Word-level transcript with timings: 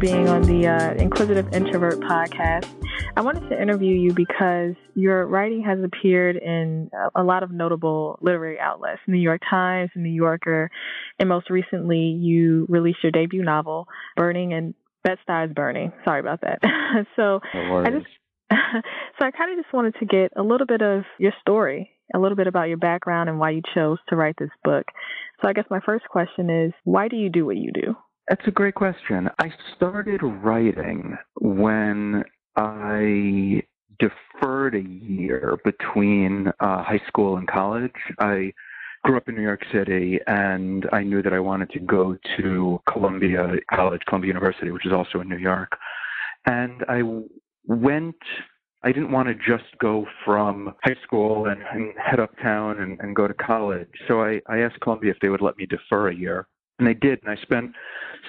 being 0.00 0.30
on 0.30 0.40
the 0.40 0.66
uh, 0.66 0.94
Inquisitive 0.94 1.52
Introvert 1.52 2.00
podcast. 2.00 2.66
I 3.16 3.20
wanted 3.20 3.46
to 3.50 3.60
interview 3.60 3.94
you 3.94 4.14
because 4.14 4.74
your 4.94 5.26
writing 5.26 5.62
has 5.64 5.78
appeared 5.84 6.36
in 6.36 6.90
a 7.14 7.22
lot 7.22 7.42
of 7.42 7.50
notable 7.50 8.18
literary 8.22 8.58
outlets 8.58 9.00
New 9.06 9.18
York 9.18 9.42
Times, 9.48 9.90
New 9.94 10.08
Yorker, 10.08 10.70
and 11.18 11.28
most 11.28 11.50
recently 11.50 11.98
you 11.98 12.64
released 12.70 13.00
your 13.02 13.12
debut 13.12 13.42
novel, 13.42 13.88
Burning 14.16 14.54
and 14.54 14.74
Bed-Stuy 15.04 15.54
Burning. 15.54 15.92
Sorry 16.06 16.20
about 16.20 16.40
that. 16.40 16.60
so 17.16 17.40
no 17.52 17.84
I 17.84 17.90
just 17.90 18.06
so 18.50 19.26
I 19.26 19.30
kind 19.32 19.52
of 19.52 19.62
just 19.62 19.74
wanted 19.74 19.96
to 20.00 20.06
get 20.06 20.32
a 20.34 20.42
little 20.42 20.66
bit 20.66 20.80
of 20.80 21.02
your 21.18 21.32
story, 21.42 21.90
a 22.14 22.18
little 22.18 22.36
bit 22.36 22.46
about 22.46 22.68
your 22.68 22.78
background 22.78 23.28
and 23.28 23.38
why 23.38 23.50
you 23.50 23.60
chose 23.74 23.98
to 24.08 24.16
write 24.16 24.36
this 24.38 24.50
book. 24.64 24.86
So 25.42 25.48
I 25.48 25.52
guess 25.52 25.66
my 25.68 25.80
first 25.84 26.08
question 26.08 26.48
is, 26.48 26.72
why 26.84 27.08
do 27.08 27.16
you 27.16 27.28
do 27.28 27.44
what 27.44 27.58
you 27.58 27.70
do? 27.74 27.96
That's 28.30 28.46
a 28.46 28.52
great 28.52 28.76
question. 28.76 29.28
I 29.40 29.52
started 29.74 30.20
writing 30.22 31.18
when 31.40 32.22
I 32.54 33.64
deferred 33.98 34.76
a 34.76 34.88
year 34.88 35.58
between 35.64 36.46
uh, 36.60 36.84
high 36.84 37.02
school 37.08 37.38
and 37.38 37.48
college. 37.48 37.90
I 38.20 38.52
grew 39.02 39.16
up 39.16 39.28
in 39.28 39.34
New 39.34 39.42
York 39.42 39.64
City, 39.72 40.20
and 40.28 40.88
I 40.92 41.02
knew 41.02 41.22
that 41.22 41.32
I 41.32 41.40
wanted 41.40 41.70
to 41.70 41.80
go 41.80 42.16
to 42.36 42.80
Columbia 42.88 43.48
College, 43.74 44.02
Columbia 44.06 44.28
University, 44.28 44.70
which 44.70 44.86
is 44.86 44.92
also 44.92 45.20
in 45.20 45.28
New 45.28 45.36
York. 45.36 45.72
And 46.46 46.84
I 46.88 47.02
went 47.66 48.14
I 48.84 48.92
didn't 48.92 49.10
want 49.10 49.26
to 49.26 49.34
just 49.34 49.76
go 49.80 50.06
from 50.24 50.72
high 50.84 50.96
school 51.02 51.46
and, 51.46 51.62
and 51.72 51.92
head 51.98 52.20
uptown 52.20 52.78
and, 52.78 52.98
and 53.00 53.14
go 53.16 53.26
to 53.26 53.34
college. 53.34 53.90
So 54.06 54.22
I, 54.22 54.40
I 54.46 54.58
asked 54.60 54.80
Columbia 54.80 55.10
if 55.10 55.18
they 55.20 55.28
would 55.28 55.42
let 55.42 55.58
me 55.58 55.66
defer 55.66 56.10
a 56.10 56.14
year. 56.14 56.46
And 56.80 56.88
they 56.88 56.94
did. 56.94 57.20
And 57.22 57.30
I 57.30 57.40
spent 57.42 57.72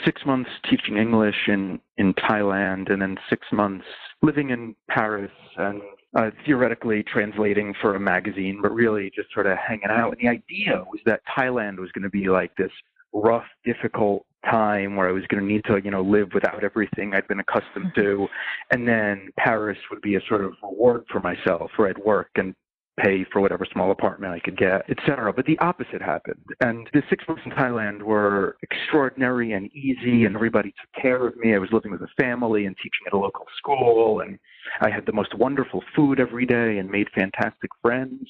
six 0.06 0.26
months 0.26 0.50
teaching 0.70 0.98
English 0.98 1.48
in, 1.48 1.80
in 1.98 2.14
Thailand 2.14 2.92
and 2.92 3.02
then 3.02 3.18
six 3.30 3.48
months 3.52 3.86
living 4.22 4.50
in 4.50 4.76
Paris 4.90 5.32
and 5.56 5.82
uh, 6.18 6.32
theoretically 6.46 7.02
translating 7.04 7.74
for 7.82 7.96
a 7.96 8.00
magazine, 8.00 8.60
but 8.62 8.74
really 8.74 9.10
just 9.16 9.34
sort 9.34 9.48
of 9.48 9.58
hanging 9.58 9.90
out. 9.90 10.12
And 10.12 10.22
the 10.22 10.28
idea 10.28 10.84
was 10.92 11.00
that 11.06 11.22
Thailand 11.38 11.80
was 11.80 11.92
going 11.94 12.04
to 12.04 12.10
be 12.10 12.28
like 12.28 12.54
this 12.58 12.72
rough, 13.14 13.46
difficult 13.64 14.26
time 14.50 14.96
where 14.98 15.08
I 15.08 15.12
was 15.12 15.24
going 15.28 15.42
to 15.42 15.48
need 15.48 15.64
to, 15.66 15.80
you 15.84 15.92
know, 15.92 16.02
live 16.02 16.30
without 16.34 16.64
everything 16.64 17.14
I'd 17.14 17.28
been 17.28 17.40
accustomed 17.40 17.94
to. 17.96 18.28
And 18.72 18.86
then 18.86 19.30
Paris 19.38 19.78
would 19.90 20.02
be 20.02 20.16
a 20.16 20.22
sort 20.28 20.44
of 20.44 20.54
reward 20.62 21.06
for 21.10 21.22
myself 21.22 21.72
where 21.78 21.88
I'd 21.88 21.98
work 22.00 22.32
and 22.36 22.54
pay 23.00 23.26
for 23.32 23.42
whatever 23.42 23.66
small 23.72 23.92
apartment 23.92 24.34
I 24.34 24.40
could 24.40 24.58
get, 24.58 24.84
etc. 24.90 25.32
But 25.34 25.46
the 25.46 25.58
opposite 25.60 26.02
happened. 26.02 26.44
And 26.60 26.90
the 26.94 27.02
six 27.10 27.24
months 27.28 27.44
in 27.46 27.52
Thailand 27.52 28.02
were 28.02 28.58
extraordinary 28.62 29.54
and 29.54 29.72
easy, 29.74 30.26
and 30.26 30.36
everybody 30.36 30.70
took 30.70 31.02
care 31.02 31.28
of 31.28 31.36
me. 31.38 31.56
I 31.56 31.58
was 31.58 31.72
living 31.72 31.92
with 31.92 32.02
a 32.02 32.08
family 32.20 32.66
and 32.66 32.76
teaching 32.78 33.08
at 33.08 33.14
a 33.14 33.18
local 33.18 33.46
school, 33.58 34.22
and 34.22 34.38
I 34.82 34.90
had 34.90 35.06
the 35.06 35.14
most 35.14 35.34
wonderful 35.36 35.84
food 35.96 36.20
every 36.20 36.46
day 36.46 36.78
and 36.78 36.90
made 36.90 37.08
fantastic 37.16 37.72
friends. 37.82 38.28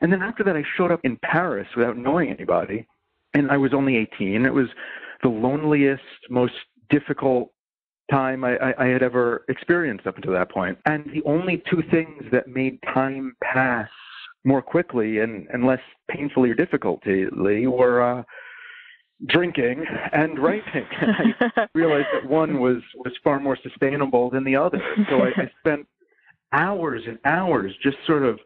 And 0.00 0.12
then 0.12 0.22
after 0.22 0.44
that, 0.44 0.56
I 0.56 0.64
showed 0.76 0.92
up 0.92 1.00
in 1.04 1.18
Paris 1.22 1.68
without 1.76 1.96
knowing 1.96 2.30
anybody, 2.30 2.86
and 3.34 3.50
I 3.50 3.56
was 3.56 3.74
only 3.74 3.96
18. 3.96 4.46
It 4.46 4.54
was 4.54 4.68
the 5.22 5.28
loneliest, 5.28 6.02
most 6.30 6.54
difficult 6.90 7.50
time 8.10 8.44
I, 8.44 8.56
I, 8.56 8.84
I, 8.84 8.86
had 8.88 9.02
ever 9.02 9.46
experienced 9.48 10.06
up 10.06 10.16
until 10.16 10.32
that 10.32 10.50
point. 10.50 10.78
And 10.84 11.06
the 11.06 11.22
only 11.24 11.62
two 11.70 11.82
things 11.90 12.22
that 12.32 12.46
made 12.46 12.78
time 12.92 13.34
pass 13.42 13.88
more 14.44 14.62
quickly 14.62 15.18
and, 15.18 15.46
and 15.52 15.66
less 15.66 15.80
painfully 16.10 16.50
or 16.50 16.54
difficultly 16.54 17.26
were 17.66 18.02
uh, 18.02 18.22
drinking 19.28 19.84
and 20.12 20.38
writing. 20.38 20.86
I 21.00 21.66
realized 21.74 22.08
that 22.12 22.28
one 22.28 22.60
was, 22.60 22.82
was 22.96 23.12
far 23.22 23.40
more 23.40 23.58
sustainable 23.62 24.30
than 24.30 24.44
the 24.44 24.56
other. 24.56 24.80
So 25.08 25.20
I, 25.22 25.28
I 25.28 25.50
spent 25.60 25.86
hours 26.52 27.02
and 27.06 27.18
hours 27.24 27.72
just 27.82 27.96
sort 28.06 28.22
of 28.22 28.38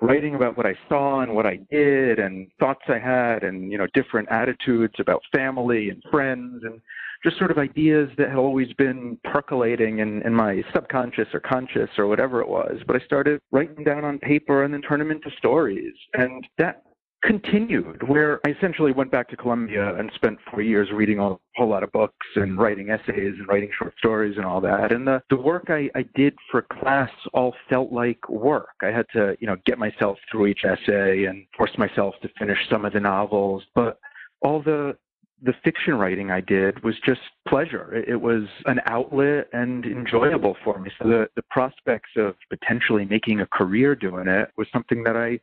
writing 0.00 0.34
about 0.34 0.56
what 0.56 0.66
I 0.66 0.74
saw 0.88 1.20
and 1.20 1.34
what 1.34 1.46
I 1.46 1.60
did 1.70 2.18
and 2.18 2.48
thoughts 2.58 2.82
I 2.88 2.98
had 2.98 3.42
and, 3.42 3.70
you 3.70 3.78
know, 3.78 3.86
different 3.94 4.28
attitudes 4.30 4.94
about 4.98 5.22
family 5.34 5.90
and 5.90 6.02
friends 6.10 6.62
and 6.64 6.80
just 7.24 7.38
sort 7.38 7.50
of 7.50 7.58
ideas 7.58 8.10
that 8.18 8.28
had 8.28 8.36
always 8.36 8.72
been 8.74 9.18
percolating 9.24 9.98
in, 10.00 10.22
in 10.22 10.34
my 10.34 10.62
subconscious 10.74 11.28
or 11.32 11.40
conscious 11.40 11.88
or 11.96 12.06
whatever 12.06 12.40
it 12.40 12.48
was. 12.48 12.76
But 12.86 13.00
I 13.00 13.04
started 13.04 13.40
writing 13.50 13.82
down 13.82 14.04
on 14.04 14.18
paper 14.18 14.62
and 14.62 14.74
then 14.74 14.82
turn 14.82 14.98
them 14.98 15.10
into 15.10 15.30
stories. 15.38 15.94
And 16.12 16.46
that 16.58 16.82
continued, 17.22 18.06
where 18.06 18.40
I 18.46 18.50
essentially 18.50 18.92
went 18.92 19.10
back 19.10 19.30
to 19.30 19.36
Columbia 19.36 19.94
and 19.96 20.10
spent 20.14 20.38
four 20.50 20.60
years 20.60 20.90
reading 20.92 21.18
a 21.18 21.36
whole 21.56 21.68
lot 21.68 21.82
of 21.82 21.90
books 21.92 22.26
and 22.36 22.58
writing 22.58 22.90
essays 22.90 23.34
and 23.38 23.48
writing 23.48 23.70
short 23.78 23.94
stories 23.96 24.36
and 24.36 24.44
all 24.44 24.60
that. 24.60 24.92
And 24.92 25.06
the, 25.06 25.22
the 25.30 25.36
work 25.36 25.66
I, 25.68 25.88
I 25.94 26.04
did 26.14 26.34
for 26.50 26.66
class 26.80 27.10
all 27.32 27.54
felt 27.70 27.90
like 27.90 28.28
work. 28.28 28.74
I 28.82 28.88
had 28.88 29.06
to, 29.14 29.34
you 29.40 29.46
know, 29.46 29.56
get 29.64 29.78
myself 29.78 30.18
through 30.30 30.48
each 30.48 30.64
essay 30.64 31.24
and 31.24 31.46
force 31.56 31.72
myself 31.78 32.14
to 32.20 32.28
finish 32.38 32.58
some 32.68 32.84
of 32.84 32.92
the 32.92 33.00
novels. 33.00 33.64
But 33.74 33.98
all 34.42 34.62
the 34.62 34.94
the 35.42 35.52
fiction 35.62 35.94
writing 35.94 36.30
I 36.30 36.40
did 36.40 36.82
was 36.82 36.94
just 37.04 37.20
pleasure. 37.46 38.02
It, 38.06 38.20
was 38.20 38.44
an 38.66 38.80
outlet 38.86 39.48
and 39.52 39.84
enjoyable 39.84 40.56
for 40.64 40.78
me. 40.78 40.90
So 40.98 41.08
the, 41.08 41.28
the 41.36 41.42
prospects 41.50 42.10
of 42.16 42.34
potentially 42.48 43.04
making 43.04 43.40
a 43.40 43.46
career 43.46 43.94
doing 43.94 44.28
it 44.28 44.50
was 44.56 44.66
something 44.72 45.02
that 45.04 45.16
I 45.16 45.40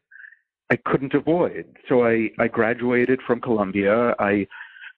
I 0.71 0.77
couldn't 0.85 1.13
avoid. 1.13 1.65
So 1.89 2.05
I, 2.05 2.29
I 2.39 2.47
graduated 2.47 3.19
from 3.27 3.41
Columbia. 3.41 4.15
I 4.19 4.47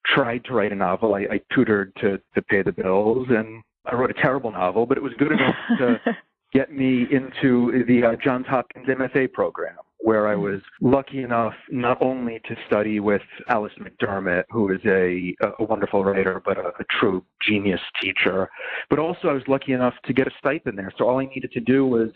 tried 0.05 0.45
to 0.45 0.53
write 0.53 0.71
a 0.71 0.75
novel. 0.75 1.15
I, 1.15 1.21
I 1.21 1.41
tutored 1.51 1.95
to, 1.95 2.19
to 2.35 2.41
pay 2.43 2.61
the 2.61 2.71
bills, 2.71 3.27
and 3.31 3.63
I 3.85 3.95
wrote 3.95 4.11
a 4.11 4.21
terrible 4.21 4.51
novel, 4.51 4.85
but 4.85 4.97
it 4.97 5.03
was 5.03 5.13
good 5.17 5.31
enough 5.31 5.55
to 5.79 5.99
get 6.53 6.71
me 6.71 7.07
into 7.11 7.83
the 7.87 8.03
uh, 8.03 8.15
Johns 8.23 8.45
Hopkins 8.45 8.87
MFA 8.87 9.33
program, 9.33 9.77
where 10.03 10.27
I 10.27 10.35
was 10.35 10.59
lucky 10.81 11.23
enough 11.23 11.53
not 11.71 11.97
only 12.01 12.41
to 12.49 12.55
study 12.67 12.99
with 12.99 13.21
Alice 13.47 13.71
McDermott, 13.79 14.43
who 14.49 14.69
is 14.73 14.81
a, 14.85 15.33
a 15.59 15.63
wonderful 15.63 16.03
writer, 16.03 16.41
but 16.43 16.57
a, 16.57 16.73
a 16.77 16.83
true 16.99 17.23
genius 17.41 17.79
teacher, 18.01 18.49
but 18.89 18.99
also 18.99 19.29
I 19.29 19.33
was 19.33 19.43
lucky 19.47 19.71
enough 19.71 19.93
to 20.05 20.11
get 20.11 20.27
a 20.27 20.31
stipend 20.37 20.77
there. 20.77 20.91
So 20.97 21.07
all 21.07 21.21
I 21.21 21.25
needed 21.25 21.53
to 21.53 21.61
do 21.61 21.87
was 21.87 22.09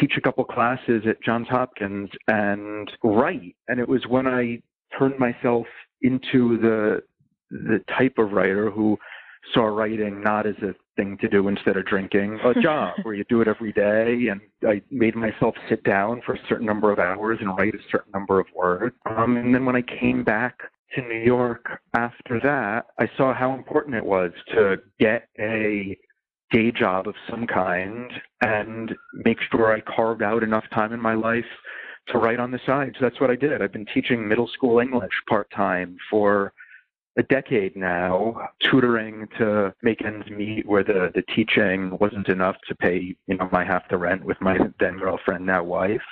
teach 0.00 0.14
a 0.16 0.22
couple 0.22 0.42
classes 0.44 1.02
at 1.06 1.22
Johns 1.22 1.46
Hopkins 1.48 2.08
and 2.28 2.90
write. 3.02 3.54
And 3.68 3.78
it 3.78 3.88
was 3.88 4.06
when 4.08 4.26
I 4.26 4.62
turned 4.98 5.18
myself 5.18 5.66
into 6.00 6.56
the 6.58 7.02
the 7.50 7.84
type 7.98 8.14
of 8.16 8.32
writer 8.32 8.70
who 8.70 8.96
saw 9.52 9.66
writing 9.66 10.22
not 10.22 10.46
as 10.46 10.56
a 10.62 10.74
thing 10.96 11.18
to 11.20 11.28
do 11.28 11.48
instead 11.48 11.76
of 11.76 11.86
drinking, 11.86 12.38
a 12.44 12.60
job 12.62 12.94
where 13.02 13.14
you 13.14 13.24
do 13.28 13.40
it 13.40 13.48
every 13.48 13.72
day. 13.72 14.28
And 14.28 14.40
I 14.66 14.82
made 14.90 15.14
myself 15.14 15.54
sit 15.68 15.82
down 15.84 16.22
for 16.24 16.34
a 16.34 16.38
certain 16.48 16.66
number 16.66 16.92
of 16.92 16.98
hours 16.98 17.38
and 17.40 17.56
write 17.58 17.74
a 17.74 17.78
certain 17.90 18.12
number 18.12 18.40
of 18.40 18.46
words. 18.54 18.94
Um, 19.06 19.36
and 19.36 19.54
then 19.54 19.64
when 19.64 19.76
I 19.76 19.82
came 19.82 20.24
back 20.24 20.58
to 20.94 21.02
New 21.02 21.20
York 21.20 21.66
after 21.94 22.40
that, 22.40 22.86
I 22.98 23.08
saw 23.16 23.34
how 23.34 23.54
important 23.54 23.96
it 23.96 24.04
was 24.04 24.32
to 24.54 24.76
get 24.98 25.28
a 25.38 25.98
day 26.50 26.70
job 26.70 27.08
of 27.08 27.14
some 27.28 27.46
kind 27.46 28.10
and 28.40 28.94
make 29.24 29.38
sure 29.50 29.72
I 29.72 29.80
carved 29.80 30.22
out 30.22 30.42
enough 30.42 30.64
time 30.72 30.92
in 30.92 31.00
my 31.00 31.14
life 31.14 31.44
to 32.08 32.18
write 32.18 32.38
on 32.38 32.50
the 32.50 32.60
side. 32.66 32.94
So 32.98 33.06
that's 33.06 33.20
what 33.20 33.30
I 33.30 33.36
did. 33.36 33.62
I've 33.62 33.72
been 33.72 33.86
teaching 33.92 34.28
middle 34.28 34.48
school 34.48 34.78
English 34.78 35.12
part 35.28 35.50
time 35.50 35.96
for 36.10 36.52
a 37.16 37.22
decade 37.22 37.76
now, 37.76 38.48
tutoring 38.60 39.28
to 39.38 39.72
make 39.82 40.04
ends 40.04 40.28
meet 40.30 40.66
where 40.66 40.82
the, 40.82 41.10
the 41.14 41.22
teaching 41.34 41.96
wasn't 42.00 42.28
enough 42.28 42.56
to 42.68 42.74
pay, 42.74 43.16
you 43.26 43.36
know, 43.36 43.48
my 43.52 43.64
half 43.64 43.88
the 43.88 43.96
rent 43.96 44.24
with 44.24 44.40
my 44.40 44.58
then 44.80 44.98
girlfriend, 44.98 45.46
now 45.46 45.62
wife, 45.62 46.02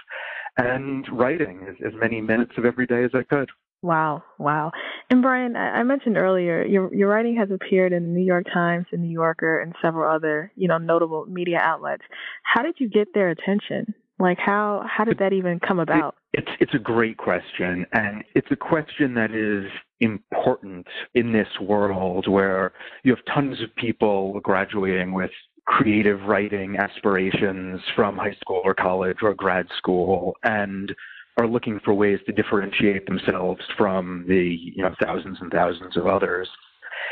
and 0.56 1.06
writing 1.10 1.66
as, 1.68 1.76
as 1.84 1.92
many 1.98 2.20
minutes 2.20 2.52
of 2.56 2.64
every 2.64 2.86
day 2.86 3.04
as 3.04 3.10
I 3.14 3.22
could. 3.22 3.50
Wow, 3.82 4.22
wow. 4.38 4.70
And 5.10 5.22
Brian, 5.22 5.56
I 5.56 5.82
mentioned 5.82 6.16
earlier 6.16 6.64
your 6.64 6.94
your 6.94 7.08
writing 7.08 7.36
has 7.36 7.50
appeared 7.50 7.92
in 7.92 8.04
the 8.04 8.10
New 8.10 8.24
York 8.24 8.46
Times, 8.52 8.86
the 8.92 8.96
New 8.96 9.10
Yorker, 9.10 9.60
and 9.60 9.74
several 9.82 10.08
other 10.08 10.52
you 10.54 10.68
know 10.68 10.78
notable 10.78 11.26
media 11.26 11.58
outlets. 11.60 12.04
How 12.44 12.62
did 12.62 12.76
you 12.78 12.88
get 12.88 13.08
their 13.12 13.30
attention? 13.30 13.92
Like 14.22 14.38
how 14.38 14.86
how 14.88 15.02
did 15.02 15.18
that 15.18 15.32
even 15.32 15.58
come 15.58 15.80
about? 15.80 16.14
It's 16.32 16.48
it's 16.60 16.74
a 16.74 16.78
great 16.78 17.16
question, 17.16 17.84
and 17.92 18.22
it's 18.36 18.46
a 18.52 18.56
question 18.56 19.14
that 19.14 19.32
is 19.32 19.68
important 19.98 20.86
in 21.16 21.32
this 21.32 21.48
world 21.60 22.28
where 22.28 22.72
you 23.02 23.12
have 23.12 23.24
tons 23.34 23.60
of 23.60 23.74
people 23.74 24.38
graduating 24.38 25.12
with 25.12 25.32
creative 25.66 26.20
writing 26.22 26.76
aspirations 26.76 27.80
from 27.96 28.16
high 28.16 28.36
school 28.40 28.62
or 28.64 28.74
college 28.74 29.18
or 29.22 29.34
grad 29.34 29.66
school, 29.76 30.36
and 30.44 30.94
are 31.40 31.48
looking 31.48 31.80
for 31.84 31.92
ways 31.92 32.20
to 32.26 32.32
differentiate 32.32 33.06
themselves 33.06 33.60
from 33.76 34.24
the 34.28 34.56
you 34.76 34.84
know 34.84 34.94
thousands 35.02 35.38
and 35.40 35.50
thousands 35.50 35.96
of 35.96 36.06
others. 36.06 36.48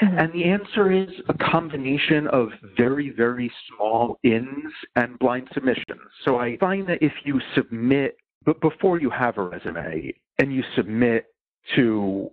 Mm-hmm. 0.02 0.18
And 0.18 0.32
the 0.32 0.44
answer 0.44 0.90
is 0.90 1.08
a 1.28 1.34
combination 1.34 2.26
of 2.28 2.48
very, 2.76 3.10
very 3.10 3.52
small 3.68 4.18
ins 4.22 4.72
and 4.96 5.18
blind 5.18 5.48
submissions. 5.52 6.00
So 6.24 6.38
I 6.38 6.56
find 6.58 6.86
that 6.88 7.02
if 7.02 7.12
you 7.24 7.40
submit, 7.54 8.16
but 8.44 8.60
before 8.60 9.00
you 9.00 9.10
have 9.10 9.36
a 9.36 9.42
resume 9.42 10.14
and 10.38 10.54
you 10.54 10.62
submit 10.74 11.26
to 11.76 12.30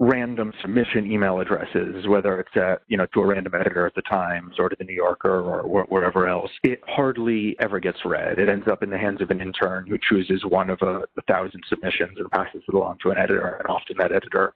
random 0.00 0.52
submission 0.60 1.10
email 1.10 1.38
addresses, 1.38 2.08
whether 2.08 2.40
it's 2.40 2.56
at, 2.56 2.82
you 2.88 2.96
know, 2.96 3.06
to 3.14 3.20
a 3.20 3.26
random 3.26 3.54
editor 3.54 3.86
at 3.86 3.94
the 3.94 4.02
Times 4.02 4.54
or 4.58 4.68
to 4.68 4.76
the 4.76 4.84
New 4.84 4.94
Yorker 4.94 5.40
or 5.40 5.84
wherever 5.84 6.26
else, 6.28 6.50
it 6.64 6.80
hardly 6.86 7.54
ever 7.60 7.78
gets 7.78 7.98
read. 8.04 8.40
It 8.40 8.48
ends 8.48 8.66
up 8.66 8.82
in 8.82 8.90
the 8.90 8.98
hands 8.98 9.20
of 9.20 9.30
an 9.30 9.40
intern 9.40 9.86
who 9.86 9.96
chooses 10.10 10.44
one 10.44 10.68
of 10.68 10.82
a, 10.82 11.02
a 11.16 11.22
thousand 11.28 11.62
submissions 11.68 12.18
and 12.18 12.28
passes 12.32 12.62
it 12.66 12.74
along 12.74 12.98
to 13.02 13.10
an 13.12 13.18
editor, 13.18 13.60
and 13.60 13.68
often 13.68 13.96
that 13.98 14.10
editor 14.10 14.54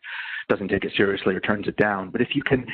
doesn't 0.49 0.69
take 0.69 0.85
it 0.85 0.93
seriously 0.97 1.35
or 1.35 1.41
turns 1.41 1.69
it 1.69 1.77
down. 1.77 2.11
But 2.11 2.21
if 2.21 2.35
you 2.35 2.43
can 2.43 2.67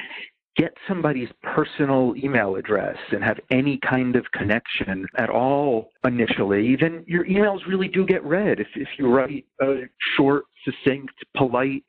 get 0.56 0.72
somebody's 0.86 1.28
personal 1.42 2.14
email 2.16 2.56
address 2.56 2.96
and 3.10 3.24
have 3.24 3.38
any 3.50 3.78
kind 3.78 4.14
of 4.14 4.24
connection 4.32 5.06
at 5.18 5.28
all 5.28 5.90
initially, 6.04 6.76
then 6.76 7.04
your 7.06 7.24
emails 7.24 7.66
really 7.66 7.88
do 7.88 8.06
get 8.06 8.24
read. 8.24 8.60
If, 8.60 8.68
if 8.76 8.88
you 8.98 9.12
write 9.12 9.44
a 9.60 9.82
short, 10.16 10.44
succinct, 10.64 11.12
polite 11.36 11.82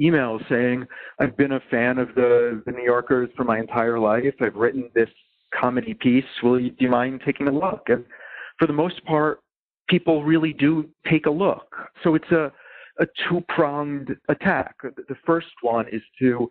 email 0.00 0.38
saying, 0.48 0.86
I've 1.20 1.36
been 1.36 1.52
a 1.52 1.60
fan 1.70 1.98
of 1.98 2.08
the, 2.14 2.62
the 2.66 2.72
New 2.72 2.84
Yorkers 2.84 3.30
for 3.36 3.44
my 3.44 3.58
entire 3.58 3.98
life, 3.98 4.34
I've 4.40 4.54
written 4.54 4.90
this 4.94 5.08
comedy 5.54 5.94
piece, 5.94 6.24
will 6.42 6.60
you, 6.60 6.70
do 6.70 6.84
you 6.84 6.90
mind 6.90 7.20
taking 7.24 7.48
a 7.48 7.52
look? 7.52 7.82
And 7.88 8.04
for 8.58 8.66
the 8.66 8.72
most 8.72 9.04
part, 9.04 9.40
people 9.88 10.24
really 10.24 10.52
do 10.52 10.88
take 11.10 11.26
a 11.26 11.30
look. 11.30 11.74
So 12.02 12.14
it's 12.14 12.30
a, 12.30 12.52
a 12.98 13.06
two 13.28 13.42
pronged 13.48 14.16
attack. 14.28 14.76
The 14.82 15.16
first 15.26 15.48
one 15.62 15.86
is 15.88 16.02
to 16.18 16.48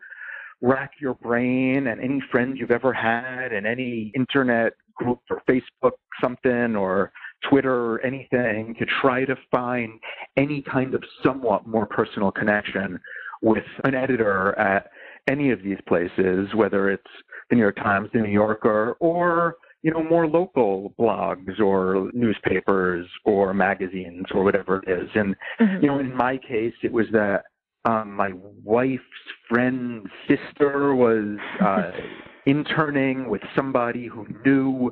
rack 0.62 0.92
your 1.00 1.16
brain 1.16 1.88
and 1.88 2.02
any 2.02 2.22
friends 2.32 2.58
you've 2.60 2.72
ever 2.72 2.94
had 2.94 3.52
and 3.52 3.68
any 3.68 4.12
internet 4.16 4.74
group 4.96 5.20
or 5.30 5.42
Facebook 5.50 5.92
something 6.22 6.76
or 6.76 7.12
Twitter 7.50 7.94
or 7.94 8.02
anything 8.06 8.76
to 8.80 8.86
try 9.02 9.26
to 9.26 9.36
find 9.52 10.00
any 10.38 10.62
kind 10.62 10.94
of 10.96 11.04
somewhat 11.24 11.68
more 11.68 11.86
personal 11.86 12.32
connection 12.32 13.00
with 13.42 13.66
an 13.84 13.94
editor 13.94 14.58
at 14.58 14.90
any 15.28 15.52
of 15.52 15.62
these 15.62 15.78
places, 15.88 16.48
whether 16.56 16.90
it's 16.90 17.04
the 17.50 17.56
New 17.56 17.62
York 17.62 17.76
Times, 17.76 18.10
the 18.14 18.20
New 18.20 18.32
Yorker, 18.32 18.96
or 19.00 19.56
you 19.86 19.92
know 19.92 20.04
more 20.04 20.26
local 20.26 20.96
blogs 21.00 21.60
or 21.60 22.10
newspapers 22.12 23.08
or 23.24 23.54
magazines 23.54 24.26
or 24.34 24.44
whatever 24.44 24.82
it 24.82 24.90
is. 24.90 25.08
And 25.14 25.36
mm-hmm. 25.62 25.84
you 25.84 25.88
know, 25.88 26.00
in 26.00 26.12
my 26.18 26.40
case, 26.40 26.74
it 26.82 26.92
was 26.92 27.06
that 27.12 27.44
um, 27.86 28.16
my 28.16 28.32
wife's 28.64 29.04
friend's 29.48 30.08
sister 30.28 30.96
was 30.96 31.38
uh, 31.64 31.92
interning 32.48 33.30
with 33.30 33.44
somebody 33.56 34.08
who 34.08 34.26
knew 34.44 34.92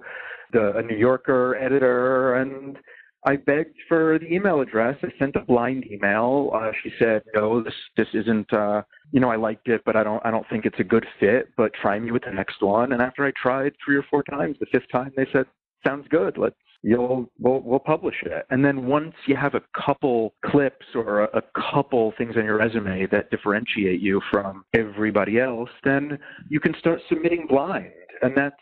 the 0.51 0.77
a 0.77 0.83
New 0.83 0.97
Yorker 0.97 1.55
editor, 1.55 2.35
and 2.35 2.77
I 3.25 3.37
begged 3.37 3.77
for 3.87 4.19
the 4.19 4.31
email 4.31 4.61
address. 4.61 4.97
I 5.03 5.07
sent 5.17 5.35
a 5.35 5.41
blind 5.41 5.85
email. 5.89 6.51
Uh, 6.53 6.71
she 6.83 6.91
said, 6.99 7.23
"No, 7.33 7.61
this 7.61 7.73
this 7.97 8.07
isn't. 8.13 8.51
Uh, 8.51 8.83
you 9.11 9.19
know, 9.19 9.29
I 9.29 9.35
liked 9.35 9.67
it, 9.67 9.81
but 9.85 9.95
I 9.95 10.03
don't 10.03 10.25
I 10.25 10.31
don't 10.31 10.47
think 10.49 10.65
it's 10.65 10.79
a 10.79 10.83
good 10.83 11.05
fit. 11.19 11.49
But 11.55 11.73
try 11.73 11.99
me 11.99 12.11
with 12.11 12.23
the 12.25 12.31
next 12.31 12.61
one." 12.61 12.91
And 12.91 13.01
after 13.01 13.25
I 13.25 13.31
tried 13.41 13.73
three 13.83 13.95
or 13.95 14.03
four 14.09 14.23
times, 14.23 14.57
the 14.59 14.65
fifth 14.67 14.89
time 14.91 15.11
they 15.15 15.27
said, 15.31 15.45
"Sounds 15.85 16.07
good. 16.09 16.37
Let's 16.37 16.55
you'll 16.83 17.29
we'll, 17.39 17.61
we'll 17.61 17.79
publish 17.79 18.15
it. 18.23 18.45
And 18.49 18.63
then 18.63 18.85
once 18.85 19.15
you 19.25 19.35
have 19.35 19.55
a 19.55 19.61
couple 19.85 20.33
clips 20.45 20.85
or 20.93 21.23
a, 21.23 21.37
a, 21.37 21.41
couple 21.71 22.13
things 22.17 22.35
on 22.37 22.43
your 22.43 22.57
resume 22.57 23.07
that 23.11 23.31
differentiate 23.31 24.01
you 24.01 24.21
from 24.29 24.65
everybody 24.73 25.39
else, 25.39 25.69
then 25.83 26.19
you 26.49 26.59
can 26.59 26.75
start 26.77 26.99
submitting 27.09 27.47
blind. 27.47 27.91
And 28.21 28.35
that's 28.35 28.55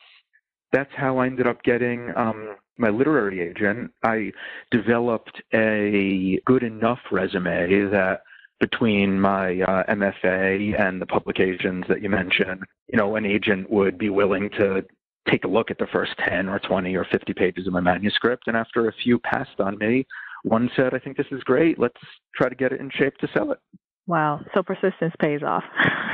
that's 0.72 0.92
how 0.96 1.18
I 1.18 1.28
ended 1.28 1.48
up 1.48 1.64
getting 1.64 2.12
um, 2.16 2.56
my 2.78 2.90
literary 2.90 3.42
agent. 3.42 3.92
I 4.04 4.32
developed 4.72 5.42
a 5.54 6.40
good 6.46 6.64
enough 6.64 7.00
resume 7.12 7.90
that 7.92 8.22
between 8.60 9.20
my 9.20 9.62
uh, 9.62 9.84
MFA 9.92 10.80
and 10.80 11.02
the 11.02 11.06
publications 11.06 11.86
that 11.90 12.02
you 12.02 12.10
mentioned, 12.10 12.62
you 12.88 12.98
know, 12.98 13.16
an 13.16 13.26
agent 13.26 13.70
would 13.72 13.98
be 13.98 14.10
willing 14.10 14.50
to 14.52 14.84
take 15.30 15.44
a 15.44 15.48
look 15.48 15.72
at 15.72 15.78
the 15.78 15.88
first 15.88 16.12
10 16.28 16.48
or 16.48 16.60
20 16.60 16.96
or 16.96 17.06
50 17.06 17.34
pages 17.34 17.68
of 17.68 17.74
my 17.74 17.80
manuscript. 17.80 18.44
And 18.48 18.56
after 18.56 18.88
a 18.88 18.94
few 18.94 19.20
passed 19.20 19.60
on 19.60 19.78
me, 19.78 20.06
one 20.44 20.70
said, 20.76 20.94
I 20.94 21.00
think 21.00 21.18
this 21.18 21.28
is 21.32 21.44
great. 21.44 21.80
Let's 21.80 22.02
try 22.36 22.50
to 22.50 22.56
get 22.56 22.72
it 22.72 22.80
in 22.80 22.90
shape 22.92 23.18
to 23.18 23.28
sell 23.34 23.52
it. 23.52 23.60
Wow. 24.08 24.42
So 24.54 24.64
persistence 24.64 25.14
pays 25.20 25.42
off. 25.44 25.64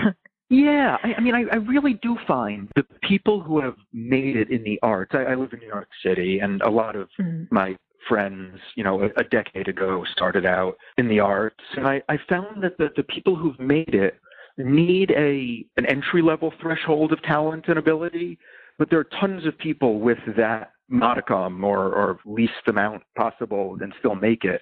yeah. 0.49 0.97
I, 1.03 1.15
I 1.15 1.19
mean, 1.19 1.35
I, 1.35 1.43
I, 1.51 1.55
really 1.57 1.95
do 1.95 2.17
find 2.27 2.69
the 2.75 2.83
people 3.01 3.41
who 3.41 3.59
have 3.61 3.75
made 3.93 4.35
it 4.35 4.49
in 4.49 4.63
the 4.63 4.79
arts, 4.81 5.11
I, 5.13 5.23
I 5.23 5.35
live 5.35 5.53
in 5.53 5.59
New 5.59 5.67
York 5.67 5.89
City, 6.03 6.39
and 6.39 6.61
a 6.61 6.69
lot 6.69 6.95
of 6.95 7.09
mm-hmm. 7.19 7.43
my 7.51 7.75
friends, 8.07 8.57
you 8.75 8.83
know, 8.83 9.03
a, 9.03 9.07
a, 9.17 9.23
decade 9.25 9.67
ago 9.67 10.05
started 10.13 10.45
out 10.45 10.77
in 10.97 11.07
the 11.09 11.19
arts. 11.19 11.63
And 11.75 11.87
I, 11.87 12.01
I 12.07 12.17
found 12.29 12.63
that 12.63 12.77
the, 12.77 12.89
the 12.95 13.03
people 13.03 13.35
who've 13.35 13.59
made 13.59 13.93
it 13.93 14.19
need 14.57 15.11
a 15.11 15.65
an 15.77 15.85
entry 15.85 16.21
level 16.21 16.51
threshold 16.59 17.11
of 17.11 17.21
talent 17.21 17.65
and 17.67 17.77
ability 17.77 18.39
but 18.77 18.89
there 18.89 18.99
are 18.99 19.07
tons 19.19 19.45
of 19.45 19.57
people 19.57 19.99
with 19.99 20.19
that 20.37 20.71
modicum 20.89 21.63
or, 21.63 21.93
or 21.93 22.19
least 22.25 22.53
amount 22.67 23.03
possible 23.17 23.77
and 23.81 23.93
still 23.99 24.15
make 24.15 24.43
it 24.43 24.61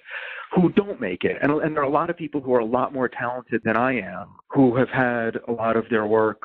who 0.54 0.70
don't 0.72 1.00
make 1.00 1.24
it. 1.24 1.36
And, 1.42 1.52
and 1.52 1.74
there 1.74 1.82
are 1.82 1.86
a 1.86 1.90
lot 1.90 2.10
of 2.10 2.16
people 2.16 2.40
who 2.40 2.54
are 2.54 2.60
a 2.60 2.64
lot 2.64 2.92
more 2.92 3.08
talented 3.08 3.62
than 3.64 3.76
I 3.76 3.98
am 4.00 4.28
who 4.50 4.76
have 4.76 4.88
had 4.88 5.38
a 5.48 5.52
lot 5.52 5.76
of 5.76 5.88
their 5.90 6.06
work 6.06 6.42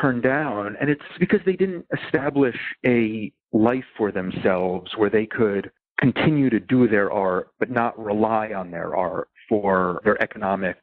turned 0.00 0.22
down. 0.22 0.76
And 0.80 0.88
it's 0.88 1.02
because 1.18 1.40
they 1.44 1.56
didn't 1.56 1.86
establish 2.04 2.56
a 2.86 3.32
life 3.52 3.84
for 3.96 4.10
themselves 4.10 4.92
where 4.96 5.10
they 5.10 5.26
could 5.26 5.70
continue 6.00 6.50
to 6.50 6.60
do 6.60 6.88
their 6.88 7.12
art, 7.12 7.50
but 7.58 7.70
not 7.70 7.98
rely 7.98 8.52
on 8.52 8.70
their 8.70 8.96
art 8.96 9.28
for 9.48 10.00
their 10.04 10.20
economic 10.22 10.78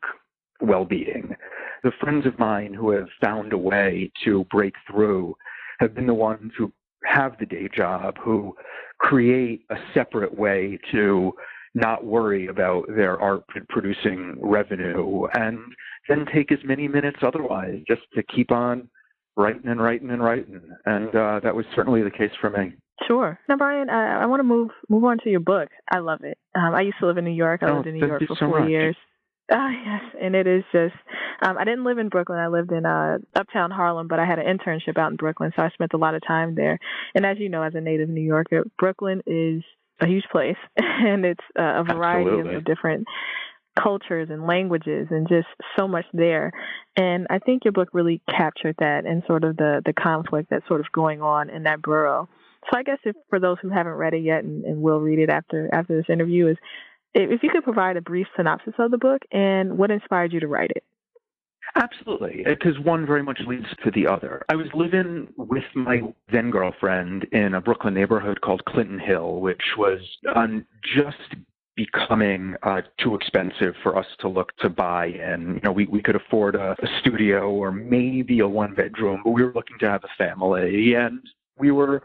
well 0.61 0.85
being. 0.85 1.35
The 1.83 1.91
friends 1.99 2.25
of 2.25 2.37
mine 2.37 2.73
who 2.73 2.91
have 2.91 3.07
found 3.21 3.53
a 3.53 3.57
way 3.57 4.11
to 4.25 4.45
break 4.51 4.73
through 4.89 5.35
have 5.79 5.95
been 5.95 6.07
the 6.07 6.13
ones 6.13 6.51
who 6.57 6.71
have 7.05 7.37
the 7.39 7.45
day 7.45 7.69
job, 7.73 8.17
who 8.21 8.55
create 8.99 9.61
a 9.69 9.77
separate 9.93 10.37
way 10.37 10.77
to 10.91 11.33
not 11.79 12.05
worry 12.05 12.47
about 12.47 12.87
their 12.87 13.19
art 13.19 13.43
producing 13.69 14.35
revenue 14.41 15.25
and 15.33 15.59
then 16.07 16.25
take 16.33 16.51
as 16.51 16.59
many 16.63 16.87
minutes 16.87 17.19
otherwise 17.21 17.81
just 17.87 18.01
to 18.15 18.23
keep 18.23 18.51
on 18.51 18.89
writing 19.37 19.67
and 19.67 19.81
writing 19.81 20.09
and 20.09 20.23
writing. 20.23 20.61
And 20.85 21.15
uh, 21.15 21.39
that 21.43 21.55
was 21.55 21.65
certainly 21.75 22.03
the 22.03 22.11
case 22.11 22.31
for 22.41 22.49
me. 22.49 22.73
Sure. 23.07 23.39
Now, 23.47 23.55
Brian, 23.55 23.89
I, 23.89 24.23
I 24.23 24.25
want 24.25 24.41
to 24.41 24.43
move 24.43 24.69
move 24.89 25.05
on 25.05 25.19
to 25.23 25.29
your 25.29 25.39
book. 25.39 25.69
I 25.91 25.99
love 25.99 26.19
it. 26.23 26.37
Um, 26.53 26.75
I 26.75 26.81
used 26.81 26.97
to 26.99 27.07
live 27.07 27.17
in 27.17 27.25
New 27.25 27.31
York. 27.31 27.63
I 27.63 27.69
oh, 27.69 27.75
lived 27.75 27.87
in 27.87 27.93
New 27.93 28.05
York 28.05 28.23
for 28.27 28.35
so 28.35 28.47
four 28.47 28.61
much. 28.61 28.69
years. 28.69 28.95
Ah, 29.51 29.71
yes, 29.71 30.01
and 30.21 30.35
it 30.35 30.45
is 30.45 30.63
just. 30.71 30.93
Um, 31.41 31.57
I 31.57 31.63
didn't 31.63 31.83
live 31.83 31.97
in 31.97 32.09
Brooklyn. 32.09 32.37
I 32.37 32.49
lived 32.49 32.71
in 32.71 32.85
uh, 32.85 33.17
uptown 33.33 33.71
Harlem, 33.71 34.07
but 34.07 34.19
I 34.19 34.25
had 34.27 34.37
an 34.37 34.45
internship 34.45 34.95
out 34.95 35.09
in 35.09 35.17
Brooklyn, 35.17 35.51
so 35.55 35.63
I 35.63 35.69
spent 35.69 35.93
a 35.93 35.97
lot 35.97 36.13
of 36.13 36.21
time 36.21 36.53
there. 36.53 36.77
And 37.15 37.25
as 37.25 37.39
you 37.39 37.49
know, 37.49 37.63
as 37.63 37.73
a 37.73 37.81
native 37.81 38.09
New 38.09 38.21
Yorker, 38.21 38.65
Brooklyn 38.77 39.23
is 39.25 39.63
a 40.01 40.07
huge 40.07 40.25
place, 40.31 40.57
and 40.77 41.25
it's 41.25 41.43
uh, 41.57 41.81
a 41.81 41.83
variety 41.83 42.39
of, 42.39 42.47
of 42.47 42.65
different 42.65 43.05
cultures 43.79 44.29
and 44.31 44.45
languages, 44.45 45.07
and 45.09 45.27
just 45.27 45.47
so 45.77 45.87
much 45.87 46.05
there. 46.13 46.51
And 46.95 47.27
I 47.29 47.39
think 47.39 47.63
your 47.65 47.71
book 47.71 47.89
really 47.93 48.21
captured 48.29 48.75
that 48.79 49.05
and 49.05 49.23
sort 49.27 49.43
of 49.43 49.57
the 49.57 49.81
the 49.85 49.93
conflict 49.93 50.49
that's 50.49 50.67
sort 50.67 50.81
of 50.81 50.91
going 50.91 51.21
on 51.21 51.49
in 51.49 51.63
that 51.63 51.81
borough. 51.81 52.27
So 52.71 52.77
I 52.77 52.83
guess 52.83 52.99
if 53.05 53.15
for 53.29 53.39
those 53.39 53.57
who 53.61 53.69
haven't 53.69 53.93
read 53.93 54.13
it 54.13 54.23
yet 54.23 54.43
and, 54.43 54.65
and 54.65 54.81
will 54.81 54.99
read 54.99 55.19
it 55.19 55.29
after 55.29 55.69
after 55.73 55.95
this 55.95 56.09
interview 56.09 56.47
is 56.47 56.57
if 57.13 57.41
you 57.41 57.49
could 57.49 57.63
provide 57.63 57.97
a 57.97 58.01
brief 58.01 58.27
synopsis 58.35 58.73
of 58.77 58.91
the 58.91 58.97
book 58.97 59.23
and 59.31 59.77
what 59.77 59.91
inspired 59.91 60.33
you 60.33 60.39
to 60.41 60.47
write 60.47 60.71
it. 60.71 60.83
Absolutely, 61.75 62.43
because 62.45 62.79
one 62.79 63.05
very 63.05 63.23
much 63.23 63.39
leads 63.47 63.67
to 63.83 63.91
the 63.91 64.07
other. 64.07 64.43
I 64.49 64.55
was 64.55 64.67
living 64.73 65.27
with 65.37 65.63
my 65.75 66.01
then 66.31 66.49
girlfriend 66.49 67.25
in 67.31 67.53
a 67.53 67.61
Brooklyn 67.61 67.93
neighborhood 67.93 68.41
called 68.41 68.65
Clinton 68.65 68.99
Hill, 68.99 69.39
which 69.39 69.61
was 69.77 69.99
on 70.35 70.65
just 70.95 71.35
becoming 71.75 72.55
uh, 72.63 72.81
too 72.99 73.15
expensive 73.15 73.73
for 73.81 73.97
us 73.97 74.05
to 74.19 74.27
look 74.27 74.55
to 74.57 74.69
buy 74.69 75.05
in. 75.05 75.53
You 75.55 75.61
know, 75.63 75.71
we, 75.71 75.85
we 75.85 76.01
could 76.01 76.15
afford 76.15 76.55
a, 76.55 76.75
a 76.81 76.87
studio 76.99 77.49
or 77.51 77.71
maybe 77.71 78.39
a 78.39 78.47
one 78.47 78.73
bedroom, 78.73 79.21
but 79.23 79.31
we 79.31 79.43
were 79.43 79.53
looking 79.53 79.77
to 79.79 79.89
have 79.89 80.03
a 80.03 80.09
family, 80.17 80.95
and 80.95 81.21
we 81.57 81.71
were 81.71 82.03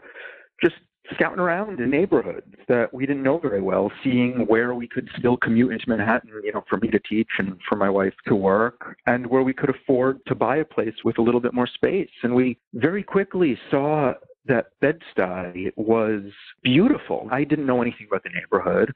just 0.63 0.75
scouting 1.13 1.39
around 1.39 1.79
in 1.79 1.89
neighborhoods 1.89 2.55
that 2.67 2.93
we 2.93 3.05
didn't 3.05 3.23
know 3.23 3.37
very 3.37 3.61
well, 3.61 3.91
seeing 4.03 4.45
where 4.47 4.73
we 4.73 4.87
could 4.87 5.07
still 5.17 5.37
commute 5.37 5.71
into 5.71 5.85
Manhattan, 5.87 6.31
you 6.43 6.51
know, 6.51 6.63
for 6.69 6.77
me 6.77 6.89
to 6.89 6.99
teach 6.99 7.29
and 7.37 7.59
for 7.69 7.75
my 7.75 7.89
wife 7.89 8.13
to 8.27 8.35
work, 8.35 8.97
and 9.05 9.27
where 9.27 9.43
we 9.43 9.53
could 9.53 9.69
afford 9.69 10.19
to 10.25 10.35
buy 10.35 10.57
a 10.57 10.65
place 10.65 10.95
with 11.03 11.17
a 11.17 11.21
little 11.21 11.39
bit 11.39 11.53
more 11.53 11.67
space. 11.67 12.09
And 12.23 12.33
we 12.33 12.57
very 12.73 13.03
quickly 13.03 13.57
saw 13.69 14.13
that 14.47 14.67
Bed-Stuy 14.81 15.71
was 15.75 16.21
beautiful. 16.63 17.27
I 17.31 17.43
didn't 17.43 17.65
know 17.65 17.81
anything 17.81 18.07
about 18.09 18.23
the 18.23 18.29
neighborhood, 18.29 18.91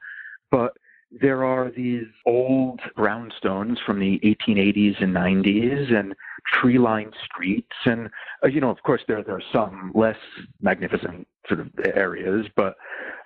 but 0.50 0.72
there 1.10 1.44
are 1.44 1.70
these 1.70 2.06
old 2.24 2.80
brownstones 2.96 3.76
from 3.84 3.98
the 3.98 4.20
1880s 4.20 5.02
and 5.02 5.14
90s 5.14 5.92
and 5.92 6.14
tree 6.54 6.78
lined 6.78 7.14
streets. 7.24 7.72
And, 7.84 8.08
uh, 8.44 8.48
you 8.48 8.60
know, 8.60 8.70
of 8.70 8.82
course, 8.82 9.02
there, 9.08 9.22
there 9.22 9.34
are 9.34 9.42
some 9.52 9.92
less 9.94 10.16
magnificent 10.60 11.26
sort 11.48 11.60
of 11.60 11.68
areas, 11.94 12.46
but 12.54 12.76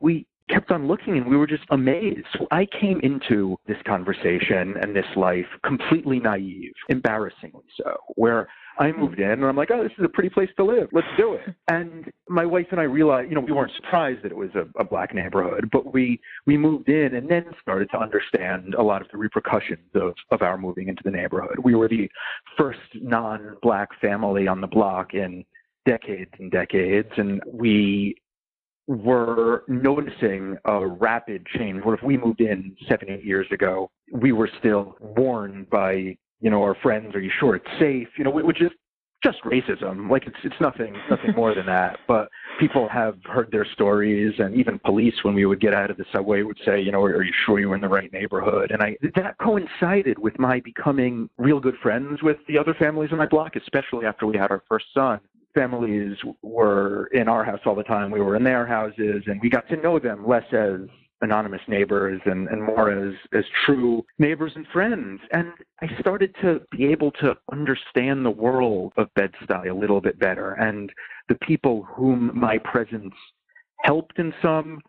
we 0.01 0.27
kept 0.49 0.71
on 0.71 0.87
looking 0.87 1.17
and 1.17 1.27
we 1.27 1.37
were 1.37 1.47
just 1.47 1.65
amazed. 1.71 2.27
So 2.37 2.47
I 2.51 2.67
came 2.67 3.01
into 3.01 3.57
this 3.67 3.79
conversation 3.87 4.75
and 4.81 4.95
this 4.95 5.07
life 5.17 5.47
completely 5.65 6.21
naive, 6.21 6.73
embarrassingly 6.89 7.65
so, 7.77 7.97
where 8.17 8.49
I 8.79 8.91
hmm. 8.91 9.01
moved 9.01 9.21
in 9.21 9.31
and 9.31 9.45
I'm 9.45 9.57
like, 9.57 9.71
oh, 9.71 9.83
this 9.83 9.93
is 9.99 10.05
a 10.05 10.09
pretty 10.09 10.29
place 10.29 10.51
to 10.57 10.65
live. 10.65 10.89
Let's 10.93 11.07
do 11.17 11.35
it. 11.35 11.43
And 11.69 12.13
my 12.29 12.45
wife 12.45 12.67
and 12.71 12.79
I 12.79 12.85
realized, 12.85 13.31
you 13.31 13.35
know, 13.35 13.41
we 13.41 13.53
weren't 13.53 13.73
surprised 13.75 14.23
that 14.23 14.31
it 14.31 14.37
was 14.37 14.51
a, 14.55 14.67
a 14.79 14.85
black 14.85 15.15
neighborhood, 15.15 15.71
but 15.73 15.93
we 15.93 16.21
we 16.47 16.57
moved 16.59 16.89
in 16.89 17.15
and 17.15 17.29
then 17.29 17.47
started 17.61 17.89
to 17.93 17.99
understand 17.99 18.75
a 18.75 18.83
lot 18.83 19.01
of 19.01 19.09
the 19.11 19.17
repercussions 19.17 19.89
of 19.95 20.15
of 20.31 20.43
our 20.43 20.59
moving 20.59 20.89
into 20.89 21.03
the 21.05 21.11
neighborhood. 21.11 21.59
We 21.63 21.75
were 21.75 21.89
the 21.89 22.09
first 22.57 22.81
non-black 22.95 23.99
family 24.01 24.47
on 24.47 24.61
the 24.61 24.67
block 24.67 25.15
in 25.15 25.45
decades 25.87 26.31
and 26.39 26.51
decades, 26.51 27.11
and 27.17 27.43
we 27.47 28.17
were 28.87 29.65
noticing 29.69 30.57
a 30.65 30.87
rapid 30.87 31.47
change. 31.47 31.85
What 31.85 31.99
if 31.99 32.03
we 32.05 32.17
moved 32.19 32.41
in 32.41 32.77
seven, 32.89 33.11
eight 33.11 33.25
years 33.25 33.47
ago? 33.51 33.91
We 34.13 34.33
were 34.33 34.51
still 34.59 34.97
warned 35.01 35.71
by 35.71 36.17
you 36.45 36.51
know, 36.51 36.63
our 36.63 36.75
friends, 36.83 37.15
are 37.15 37.21
you 37.21 37.31
sure 37.41 37.57
it's 37.57 37.67
safe? 37.81 38.09
You 38.19 38.25
know, 38.25 38.31
which 38.31 38.61
is 38.61 38.71
just 39.23 39.43
racism. 39.45 40.11
Like 40.11 40.27
it's 40.27 40.37
it's 40.45 40.61
nothing 40.61 40.95
nothing 41.09 41.35
more 41.35 41.55
than 41.55 41.65
that. 41.65 41.99
But 42.07 42.29
people 42.61 42.87
have 42.91 43.17
heard 43.25 43.51
their 43.51 43.65
stories, 43.65 44.35
and 44.39 44.55
even 44.55 44.79
police, 44.81 45.15
when 45.23 45.35
we 45.35 45.47
would 45.47 45.59
get 45.59 45.73
out 45.73 45.91
of 45.91 45.97
the 45.97 46.05
subway, 46.13 46.43
would 46.43 46.59
say, 46.63 46.83
you 46.83 46.93
know, 46.93 47.03
are 47.03 47.23
you 47.23 47.33
sure 47.47 47.59
you 47.59 47.71
were 47.71 47.75
in 47.75 47.81
the 47.81 47.89
right 47.89 48.13
neighborhood? 48.13 48.71
And 48.71 48.83
I 48.83 48.97
that 49.15 49.39
coincided 49.39 50.19
with 50.19 50.39
my 50.39 50.61
becoming 50.61 51.31
real 51.39 51.61
good 51.61 51.77
friends 51.83 52.23
with 52.23 52.37
the 52.47 52.59
other 52.59 52.75
families 52.75 53.09
in 53.11 53.17
my 53.17 53.27
block, 53.27 53.57
especially 53.57 54.05
after 54.05 54.27
we 54.27 54.37
had 54.37 54.51
our 54.51 54.63
first 54.69 54.87
son. 54.93 55.21
Families 55.55 56.17
were 56.43 57.07
in 57.13 57.29
our 57.29 57.45
house 57.45 57.61
all 57.65 57.75
the 57.75 57.85
time. 57.85 58.11
We 58.11 58.21
were 58.21 58.37
in 58.37 58.45
their 58.45 58.67
houses, 58.67 59.23
and 59.27 59.41
we 59.41 59.49
got 59.49 59.69
to 59.69 59.77
know 59.77 59.99
them 59.99 60.27
less 60.27 60.45
as 60.53 60.81
anonymous 61.21 61.61
neighbors 61.69 62.21
and, 62.27 62.49
and 62.49 62.63
more 62.63 62.91
as, 62.91 63.15
as 63.33 63.45
true 63.65 64.05
neighbors 64.19 64.53
and 64.57 64.67
friends. 64.73 65.21
And 65.33 65.53
I 65.81 65.89
started 66.01 66.35
to 66.43 66.61
be 66.71 66.87
able 66.87 67.11
to 67.13 67.35
understand 67.51 68.25
the 68.25 68.31
world 68.31 68.93
of 68.97 69.13
Bed-Stuy 69.15 69.71
a 69.71 69.75
little 69.75 70.01
bit 70.01 70.19
better 70.19 70.53
and 70.53 70.93
the 71.29 71.37
people 71.37 71.83
whom 71.85 72.31
my 72.39 72.59
presence 72.59 73.15
helped 73.83 74.19
in 74.19 74.35
some 74.43 74.81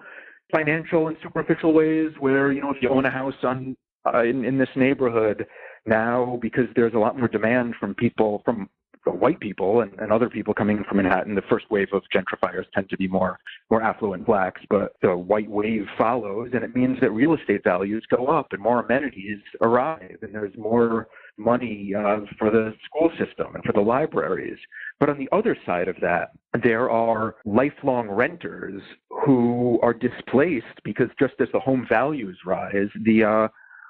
financial 0.53 1.07
and 1.07 1.17
superficial 1.23 1.73
ways 1.73 2.11
where, 2.19 2.51
you 2.51 2.61
know, 2.61 2.71
if 2.71 2.81
you 2.81 2.89
own 2.89 3.05
a 3.05 3.09
house 3.09 3.33
on 3.43 3.75
uh, 4.13 4.23
in, 4.23 4.45
in 4.45 4.57
this 4.57 4.69
neighborhood 4.75 5.45
now, 5.85 6.37
because 6.41 6.65
there's 6.75 6.93
a 6.93 6.97
lot 6.97 7.17
more 7.17 7.27
demand 7.27 7.73
from 7.79 7.95
people, 7.95 8.41
from 8.45 8.69
white 9.11 9.39
people 9.39 9.81
and, 9.81 9.93
and 9.99 10.11
other 10.11 10.29
people 10.29 10.53
coming 10.53 10.83
from 10.87 10.97
Manhattan. 10.97 11.35
The 11.35 11.41
first 11.43 11.69
wave 11.69 11.89
of 11.93 12.03
gentrifiers 12.13 12.65
tend 12.73 12.89
to 12.89 12.97
be 12.97 13.07
more 13.07 13.39
more 13.69 13.81
affluent 13.81 14.25
blacks, 14.25 14.61
but 14.69 14.93
the 15.01 15.15
white 15.15 15.49
wave 15.49 15.85
follows, 15.97 16.49
and 16.53 16.63
it 16.63 16.75
means 16.75 16.99
that 17.01 17.11
real 17.11 17.33
estate 17.33 17.63
values 17.63 18.05
go 18.09 18.27
up 18.27 18.47
and 18.51 18.61
more 18.61 18.81
amenities 18.81 19.39
arrive, 19.61 20.17
and 20.21 20.33
there's 20.33 20.55
more 20.57 21.07
money 21.37 21.93
uh, 21.97 22.19
for 22.37 22.49
the 22.49 22.73
school 22.85 23.09
system 23.17 23.55
and 23.55 23.63
for 23.63 23.73
the 23.73 23.81
libraries. 23.81 24.57
But 24.99 25.09
on 25.09 25.17
the 25.17 25.29
other 25.31 25.57
side 25.65 25.87
of 25.87 25.95
that, 26.01 26.31
there 26.63 26.89
are 26.89 27.35
lifelong 27.45 28.09
renters 28.09 28.81
who 29.25 29.79
are 29.81 29.93
displaced 29.93 30.81
because 30.83 31.09
just 31.19 31.33
as 31.39 31.47
the 31.51 31.59
home 31.59 31.85
values 31.89 32.37
rise, 32.45 32.89
the 33.03 33.23
uh, 33.23 33.47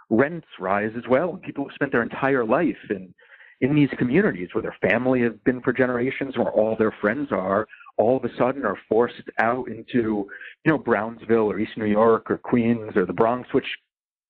rents 0.09 0.47
rise 0.59 0.91
as 0.97 1.03
well. 1.09 1.39
People 1.43 1.65
have 1.67 1.75
spent 1.75 1.91
their 1.91 2.03
entire 2.03 2.45
life 2.45 2.75
in 2.89 3.13
in 3.61 3.75
these 3.75 3.89
communities 3.97 4.49
where 4.53 4.61
their 4.61 4.75
family 4.81 5.21
have 5.21 5.43
been 5.43 5.61
for 5.61 5.73
generations, 5.73 6.37
where 6.37 6.51
all 6.51 6.75
their 6.77 6.93
friends 7.01 7.29
are, 7.31 7.67
all 7.97 8.17
of 8.17 8.25
a 8.25 8.35
sudden 8.37 8.65
are 8.65 8.77
forced 8.89 9.29
out 9.39 9.67
into, 9.69 10.27
you 10.63 10.71
know, 10.71 10.77
Brownsville 10.77 11.51
or 11.51 11.59
East 11.59 11.77
New 11.77 11.85
York 11.85 12.29
or 12.29 12.37
Queens 12.37 12.95
or 12.95 13.05
the 13.05 13.13
Bronx, 13.13 13.53
which 13.53 13.67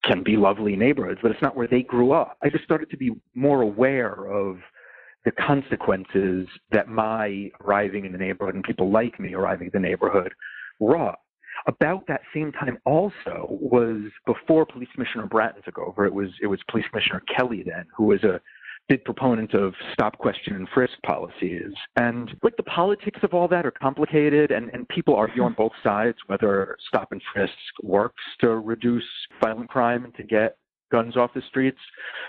can 0.03 0.23
be 0.23 0.37
lovely 0.37 0.75
neighborhoods, 0.75 1.19
but 1.21 1.31
it's 1.31 1.41
not 1.41 1.55
where 1.55 1.67
they 1.67 1.81
grew 1.81 2.11
up. 2.11 2.37
I 2.43 2.49
just 2.49 2.63
started 2.63 2.89
to 2.91 2.97
be 2.97 3.11
more 3.33 3.61
aware 3.61 4.25
of 4.25 4.57
the 5.25 5.31
consequences 5.31 6.47
that 6.71 6.87
my 6.87 7.49
arriving 7.61 8.05
in 8.05 8.11
the 8.11 8.17
neighborhood 8.17 8.53
and 8.53 8.63
people 8.63 8.91
like 8.91 9.19
me 9.19 9.33
arriving 9.33 9.71
in 9.73 9.81
the 9.81 9.87
neighborhood 9.87 10.33
wrought. 10.79 11.19
About 11.67 12.05
that 12.07 12.21
same 12.33 12.51
time 12.51 12.77
also 12.85 13.47
was 13.49 14.01
before 14.27 14.67
Police 14.67 14.89
Commissioner 14.93 15.25
Bratton 15.25 15.63
took 15.63 15.79
over. 15.79 16.05
It 16.05 16.13
was 16.13 16.29
it 16.41 16.47
was 16.47 16.59
Police 16.69 16.85
Commissioner 16.91 17.23
Kelly 17.35 17.63
then, 17.65 17.85
who 17.97 18.05
was 18.05 18.23
a 18.23 18.39
big 18.87 19.03
proponent 19.03 19.53
of 19.53 19.73
stop, 19.93 20.17
question, 20.17 20.55
and 20.55 20.67
frisk 20.73 20.93
policies. 21.05 21.71
And 21.95 22.31
like 22.43 22.55
the 22.57 22.63
politics 22.63 23.19
of 23.23 23.33
all 23.33 23.47
that 23.47 23.65
are 23.65 23.71
complicated, 23.71 24.51
and, 24.51 24.69
and 24.73 24.87
people 24.89 25.15
argue 25.15 25.43
on 25.43 25.53
both 25.53 25.71
sides 25.83 26.17
whether 26.27 26.77
stop 26.87 27.11
and 27.11 27.21
frisk 27.33 27.53
works 27.83 28.23
to 28.41 28.49
reduce 28.49 29.03
violent 29.41 29.69
crime 29.69 30.05
and 30.05 30.15
to 30.15 30.23
get 30.23 30.57
guns 30.91 31.17
off 31.17 31.33
the 31.33 31.41
streets. 31.47 31.79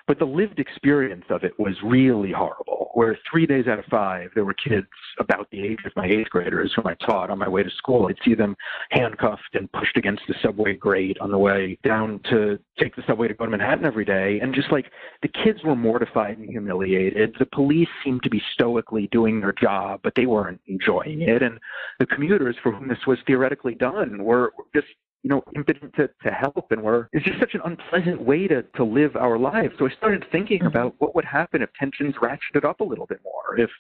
But 0.07 0.19
the 0.19 0.25
lived 0.25 0.59
experience 0.59 1.25
of 1.31 1.45
it 1.45 1.59
was 1.59 1.75
really 1.85 2.33
horrible, 2.33 2.91
where 2.95 3.19
three 3.31 3.47
days 3.47 3.67
out 3.67 3.79
of 3.79 3.85
five, 3.87 4.31
there 4.35 4.45
were 4.45 4.55
kids 4.55 4.87
about 5.19 5.49
the 5.51 5.63
age 5.63 5.81
of 5.85 5.93
my 5.97 6.07
eighth 6.07 6.31
graders 6.31 6.73
whom 6.75 6.87
I 6.87 6.95
taught 6.95 7.31
on 7.31 7.39
my 7.39 7.49
way 7.49 7.63
to 7.63 7.71
school. 7.71 8.07
I'd 8.09 8.17
see 8.25 8.35
them 8.35 8.57
handcuffed 8.91 9.55
and 9.55 9.71
pushed 9.73 9.97
against 9.97 10.23
the 10.29 10.35
subway 10.43 10.75
grate 10.75 11.19
on 11.21 11.31
the 11.31 11.39
way 11.39 11.79
down 11.85 12.21
to 12.31 12.59
take 12.79 12.95
the 12.97 13.03
subway 13.07 13.29
to 13.29 13.35
go 13.35 13.45
to 13.45 13.51
Manhattan 13.51 13.85
every 13.85 14.05
day. 14.05 14.41
And 14.41 14.55
just 14.55 14.73
like 14.73 14.91
the 15.23 15.29
kids 15.29 15.63
were 15.65 15.77
mortified 15.77 16.39
and 16.39 16.49
humiliated. 16.49 17.35
The 17.39 17.47
police 17.47 17.89
seemed 18.05 18.23
to 18.23 18.31
be 18.31 18.43
stoically 18.53 19.09
doing 19.13 19.41
their 19.41 19.53
job, 19.53 20.01
but 20.03 20.15
they 20.15 20.27
weren't 20.27 20.61
enjoying 20.67 21.23
it. 21.23 21.43
And 21.43 21.59
the 21.99 22.07
commuters 22.07 22.57
for 22.63 22.73
whom 22.73 22.89
this 22.89 23.07
was 23.07 23.19
theoretically 23.27 23.75
done 23.75 24.23
were 24.23 24.53
just 24.75 24.89
you 25.27 25.31
know, 25.31 25.43
impotent 25.57 25.93
to, 25.97 26.09
to 26.23 26.31
help 26.31 26.71
and 26.71 26.81
we're 26.81 27.09
it's 27.13 27.25
just 27.25 27.41
such 27.41 27.55
an 27.55 27.61
unpleasant 27.65 28.23
way 28.23 28.47
to, 28.47 28.63
to 28.77 28.85
live 28.85 29.17
our 29.17 29.37
lives. 29.37 29.75
So 29.77 29.85
I 29.85 29.91
started 29.91 30.25
thinking 30.31 30.59
mm-hmm. 30.59 30.69
about 30.69 30.95
what 30.99 31.17
would 31.17 31.25
happen 31.25 31.63
if 31.63 31.71
tensions 31.77 32.15
ratcheted 32.23 32.65
up 32.65 32.79
a 32.79 32.85
little 32.85 33.07
bit 33.07 33.19
more, 33.25 33.59
if 33.59 33.71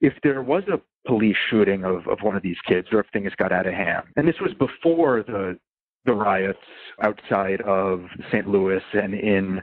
if 0.00 0.12
there 0.22 0.42
was 0.42 0.62
a 0.72 0.80
police 1.08 1.36
shooting 1.50 1.82
of, 1.82 2.06
of 2.06 2.20
one 2.22 2.36
of 2.36 2.42
these 2.44 2.58
kids 2.68 2.86
or 2.92 3.00
if 3.00 3.06
things 3.12 3.32
got 3.36 3.50
out 3.50 3.66
of 3.66 3.74
hand. 3.74 4.04
And 4.14 4.28
this 4.28 4.36
was 4.40 4.52
before 4.60 5.24
the 5.24 5.58
the 6.04 6.14
riots 6.14 6.58
outside 7.02 7.62
of 7.62 8.04
St. 8.30 8.46
Louis 8.46 8.82
and 8.92 9.12
in 9.12 9.60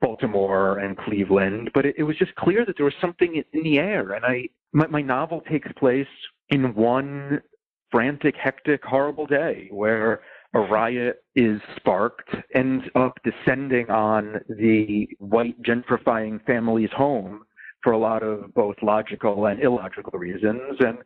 Baltimore 0.00 0.78
and 0.78 0.96
Cleveland, 0.96 1.72
but 1.74 1.86
it, 1.86 1.96
it 1.98 2.04
was 2.04 2.16
just 2.18 2.36
clear 2.36 2.64
that 2.64 2.76
there 2.76 2.84
was 2.84 2.94
something 3.00 3.42
in 3.52 3.62
the 3.64 3.80
air. 3.80 4.12
And 4.12 4.24
I 4.24 4.44
my, 4.72 4.86
my 4.86 5.02
novel 5.02 5.40
takes 5.50 5.72
place 5.76 6.06
in 6.50 6.72
one 6.76 7.42
frantic, 7.90 8.36
hectic, 8.36 8.84
horrible 8.84 9.26
day 9.26 9.66
where 9.72 10.20
a 10.54 10.60
riot 10.60 11.24
is 11.34 11.60
sparked, 11.76 12.28
ends 12.54 12.84
up 12.94 13.18
descending 13.24 13.88
on 13.90 14.40
the 14.48 15.08
white 15.18 15.60
gentrifying 15.62 16.44
family's 16.44 16.92
home 16.94 17.44
for 17.82 17.92
a 17.92 17.98
lot 17.98 18.22
of 18.22 18.52
both 18.54 18.76
logical 18.82 19.46
and 19.46 19.62
illogical 19.62 20.18
reasons. 20.18 20.76
And 20.80 20.98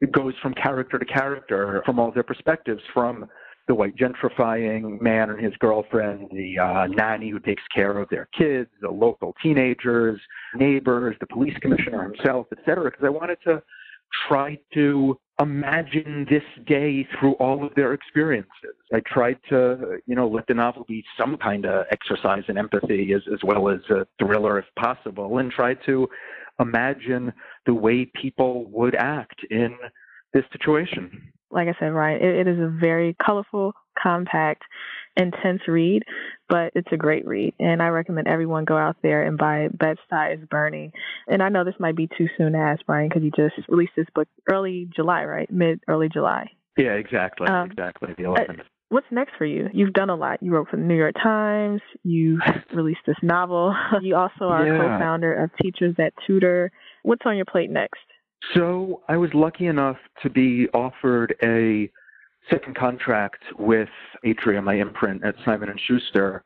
it 0.00 0.12
goes 0.12 0.34
from 0.42 0.54
character 0.54 0.98
to 0.98 1.04
character 1.04 1.82
from 1.84 1.98
all 1.98 2.12
their 2.12 2.22
perspectives, 2.22 2.82
from 2.92 3.26
the 3.68 3.74
white 3.74 3.94
gentrifying 3.96 5.00
man 5.00 5.30
and 5.30 5.40
his 5.42 5.54
girlfriend, 5.60 6.28
the 6.32 6.58
uh, 6.58 6.86
nanny 6.88 7.30
who 7.30 7.38
takes 7.38 7.62
care 7.74 7.98
of 7.98 8.08
their 8.08 8.28
kids, 8.36 8.68
the 8.80 8.90
local 8.90 9.34
teenagers, 9.42 10.20
neighbors, 10.56 11.16
the 11.20 11.26
police 11.26 11.56
commissioner 11.60 12.02
himself, 12.02 12.46
et 12.52 12.58
cetera, 12.64 12.90
because 12.90 13.04
I 13.04 13.10
wanted 13.10 13.38
to 13.44 13.62
try 14.28 14.58
to 14.74 15.18
imagine 15.40 16.26
this 16.28 16.42
day 16.66 17.06
through 17.18 17.32
all 17.34 17.64
of 17.64 17.74
their 17.74 17.94
experiences. 17.94 18.74
I 18.92 19.00
tried 19.06 19.38
to, 19.48 19.98
you 20.06 20.14
know, 20.14 20.28
let 20.28 20.46
the 20.46 20.54
novel 20.54 20.84
be 20.86 21.02
some 21.18 21.36
kind 21.38 21.64
of 21.64 21.86
exercise 21.90 22.42
in 22.48 22.58
empathy 22.58 23.12
as, 23.14 23.22
as 23.32 23.40
well 23.42 23.68
as 23.68 23.80
a 23.90 24.06
thriller 24.18 24.58
if 24.58 24.66
possible, 24.78 25.38
and 25.38 25.50
try 25.50 25.74
to 25.86 26.08
imagine 26.58 27.32
the 27.66 27.74
way 27.74 28.10
people 28.20 28.66
would 28.70 28.94
act 28.94 29.40
in 29.50 29.74
this 30.34 30.44
situation. 30.52 31.32
Like 31.50 31.68
I 31.68 31.74
said, 31.80 31.88
right, 31.88 32.20
it, 32.20 32.46
it 32.46 32.48
is 32.48 32.58
a 32.58 32.68
very 32.68 33.16
colorful, 33.24 33.72
compact, 34.00 34.62
intense 35.20 35.62
read, 35.68 36.02
but 36.48 36.72
it's 36.74 36.88
a 36.92 36.96
great 36.96 37.26
read. 37.26 37.54
And 37.58 37.82
I 37.82 37.88
recommend 37.88 38.28
everyone 38.28 38.64
go 38.64 38.76
out 38.76 38.96
there 39.02 39.22
and 39.22 39.38
buy 39.38 39.68
Bed-Stuy 39.72 40.34
is 40.34 40.48
Burning. 40.50 40.92
And 41.28 41.42
I 41.42 41.48
know 41.48 41.64
this 41.64 41.74
might 41.78 41.96
be 41.96 42.08
too 42.18 42.26
soon 42.36 42.52
to 42.52 42.58
ask, 42.58 42.84
Brian, 42.86 43.08
because 43.08 43.22
you 43.22 43.30
just 43.30 43.68
released 43.68 43.92
this 43.96 44.06
book 44.14 44.28
early 44.50 44.88
July, 44.94 45.24
right? 45.24 45.50
Mid 45.50 45.80
early 45.88 46.08
July. 46.12 46.50
Yeah, 46.76 46.92
exactly. 46.92 47.46
Um, 47.46 47.70
exactly. 47.70 48.14
The 48.16 48.24
11th. 48.24 48.60
Uh, 48.60 48.62
what's 48.88 49.06
next 49.10 49.32
for 49.36 49.44
you? 49.44 49.68
You've 49.72 49.92
done 49.92 50.10
a 50.10 50.16
lot. 50.16 50.42
You 50.42 50.52
wrote 50.52 50.68
for 50.68 50.76
the 50.76 50.82
New 50.82 50.96
York 50.96 51.14
Times. 51.22 51.80
You 52.02 52.40
released 52.74 53.00
this 53.06 53.16
novel. 53.22 53.74
You 54.02 54.16
also 54.16 54.46
are 54.46 54.66
yeah. 54.66 54.78
co-founder 54.78 55.44
of 55.44 55.50
Teachers 55.62 55.94
That 55.98 56.12
Tutor. 56.26 56.72
What's 57.02 57.22
on 57.26 57.36
your 57.36 57.44
plate 57.44 57.70
next? 57.70 58.00
So 58.54 59.02
I 59.08 59.16
was 59.16 59.30
lucky 59.34 59.66
enough 59.66 59.96
to 60.22 60.30
be 60.30 60.68
offered 60.72 61.34
a 61.42 61.90
second 62.48 62.76
contract 62.76 63.42
with 63.58 63.88
Atria, 64.24 64.62
my 64.62 64.74
imprint 64.74 65.24
at 65.24 65.34
Simon 65.44 65.68
and 65.68 65.80
Schuster, 65.86 66.42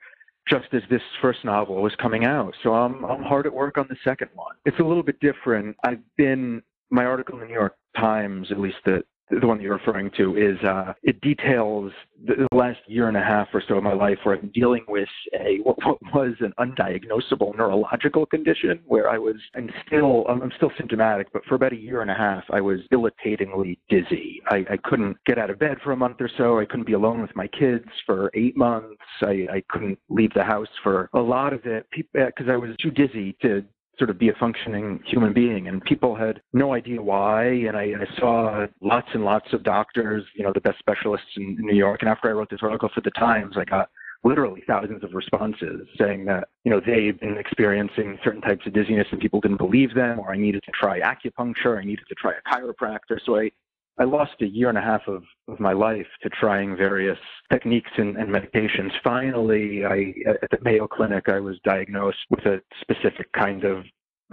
just 0.48 0.66
as 0.72 0.82
this 0.90 1.02
first 1.22 1.44
novel 1.44 1.82
was 1.82 1.94
coming 2.00 2.24
out. 2.24 2.54
So 2.62 2.74
I'm 2.74 3.04
I'm 3.04 3.22
hard 3.22 3.46
at 3.46 3.54
work 3.54 3.78
on 3.78 3.86
the 3.88 3.96
second 4.04 4.28
one. 4.34 4.54
It's 4.64 4.78
a 4.78 4.84
little 4.84 5.02
bit 5.02 5.18
different. 5.20 5.76
I've 5.84 6.02
been 6.16 6.62
my 6.90 7.04
article 7.04 7.36
in 7.36 7.40
the 7.40 7.46
New 7.46 7.54
York 7.54 7.76
Times, 7.96 8.48
at 8.50 8.58
least 8.58 8.76
the 8.84 9.02
the 9.40 9.46
one 9.46 9.58
that 9.58 9.64
you're 9.64 9.76
referring 9.76 10.10
to, 10.16 10.36
is 10.36 10.62
uh, 10.64 10.92
it 11.02 11.20
details 11.20 11.92
the, 12.26 12.46
last 12.52 12.80
year 12.86 13.08
and 13.08 13.16
a 13.16 13.22
half 13.22 13.48
or 13.52 13.62
so 13.66 13.76
of 13.76 13.82
my 13.82 13.92
life 13.92 14.18
where 14.22 14.36
been 14.36 14.50
dealing 14.50 14.84
with 14.88 15.08
a 15.34 15.58
what, 15.62 15.76
what 15.84 15.98
was 16.14 16.34
an 16.40 16.52
undiagnosable 16.58 17.56
neurological 17.56 18.26
condition 18.26 18.80
where 18.86 19.08
I 19.08 19.18
was 19.18 19.36
and 19.54 19.72
still 19.86 20.24
I'm 20.28 20.52
still 20.56 20.70
symptomatic, 20.76 21.32
but 21.32 21.44
for 21.44 21.54
about 21.54 21.72
a 21.72 21.76
year 21.76 22.02
and 22.02 22.10
a 22.10 22.14
half 22.14 22.44
I 22.50 22.60
was 22.60 22.80
debilitatingly 22.90 23.78
dizzy. 23.88 24.40
I, 24.48 24.64
I 24.70 24.78
couldn't 24.82 25.16
get 25.26 25.38
out 25.38 25.50
of 25.50 25.58
bed 25.58 25.78
for 25.82 25.92
a 25.92 25.96
month 25.96 26.16
or 26.20 26.30
so. 26.36 26.58
I 26.58 26.64
couldn't 26.64 26.86
be 26.86 26.92
alone 26.92 27.20
with 27.20 27.34
my 27.34 27.46
kids 27.48 27.86
for 28.06 28.30
eight 28.34 28.56
months. 28.56 29.00
I, 29.22 29.46
I 29.52 29.62
couldn't 29.68 29.98
leave 30.08 30.32
the 30.34 30.44
house 30.44 30.68
for 30.82 31.08
a 31.14 31.20
lot 31.20 31.52
of 31.52 31.64
it 31.64 31.86
because 31.92 32.48
I 32.48 32.56
was 32.56 32.70
too 32.80 32.90
dizzy 32.90 33.36
to 33.42 33.64
sort 33.98 34.10
of 34.10 34.18
be 34.18 34.28
a 34.28 34.34
functioning 34.34 35.00
human 35.06 35.32
being. 35.32 35.68
And 35.68 35.82
people 35.84 36.14
had 36.14 36.40
no 36.52 36.74
idea 36.74 37.00
why. 37.00 37.44
And 37.44 37.76
I, 37.76 37.92
I 38.00 38.18
saw 38.18 38.66
lots 38.80 39.08
and 39.14 39.24
lots 39.24 39.52
of 39.52 39.62
doctors, 39.62 40.24
you 40.34 40.44
know, 40.44 40.52
the 40.52 40.60
best 40.60 40.78
specialists 40.78 41.28
in, 41.36 41.56
in 41.58 41.66
New 41.66 41.76
York. 41.76 42.02
And 42.02 42.08
after 42.08 42.28
I 42.28 42.32
wrote 42.32 42.50
this 42.50 42.60
article 42.62 42.88
for 42.94 43.00
the 43.00 43.10
Times, 43.12 43.56
I 43.56 43.64
got 43.64 43.88
literally 44.24 44.62
thousands 44.66 45.04
of 45.04 45.12
responses 45.12 45.86
saying 45.98 46.24
that 46.24 46.48
you 46.64 46.70
know 46.70 46.80
they've 46.84 47.20
been 47.20 47.36
experiencing 47.36 48.18
certain 48.24 48.40
types 48.40 48.66
of 48.66 48.72
dizziness 48.72 49.06
and 49.12 49.20
people 49.20 49.38
didn't 49.40 49.58
believe 49.58 49.94
them 49.94 50.18
or 50.18 50.32
i 50.32 50.36
needed 50.36 50.62
to 50.64 50.72
try 50.72 50.98
acupuncture 51.00 51.78
i 51.78 51.84
needed 51.84 52.04
to 52.08 52.14
try 52.14 52.32
a 52.32 52.50
chiropractor 52.50 53.18
so 53.24 53.36
i 53.36 53.50
I 53.98 54.04
lost 54.04 54.32
a 54.40 54.46
year 54.46 54.68
and 54.68 54.78
a 54.78 54.82
half 54.82 55.02
of, 55.06 55.22
of 55.46 55.60
my 55.60 55.72
life 55.72 56.06
to 56.22 56.28
trying 56.28 56.76
various 56.76 57.18
techniques 57.52 57.90
and, 57.96 58.16
and 58.16 58.28
medications. 58.28 58.90
Finally, 59.04 59.84
I, 59.84 60.14
at 60.42 60.50
the 60.50 60.58
Mayo 60.62 60.88
Clinic, 60.88 61.28
I 61.28 61.38
was 61.38 61.56
diagnosed 61.64 62.18
with 62.28 62.44
a 62.46 62.60
specific 62.80 63.30
kind 63.32 63.62
of 63.64 63.84